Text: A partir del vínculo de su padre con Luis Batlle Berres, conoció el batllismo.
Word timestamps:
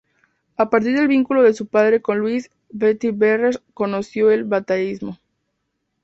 A 0.57 0.67
partir 0.71 0.95
del 0.95 1.07
vínculo 1.07 1.43
de 1.43 1.53
su 1.53 1.67
padre 1.67 2.01
con 2.01 2.17
Luis 2.17 2.49
Batlle 2.71 3.11
Berres, 3.11 3.61
conoció 3.75 4.31
el 4.31 4.45
batllismo. 4.45 5.19